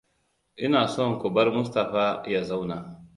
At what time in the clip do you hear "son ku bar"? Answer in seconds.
0.93-1.47